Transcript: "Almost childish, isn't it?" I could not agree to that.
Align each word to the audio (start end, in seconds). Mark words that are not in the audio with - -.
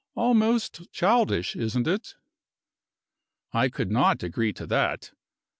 "Almost 0.15 0.91
childish, 0.91 1.55
isn't 1.55 1.85
it?" 1.85 2.15
I 3.53 3.69
could 3.69 3.91
not 3.91 4.23
agree 4.23 4.51
to 4.53 4.65
that. 4.65 5.11